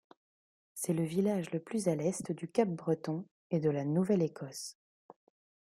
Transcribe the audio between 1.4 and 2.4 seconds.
le plus à l'est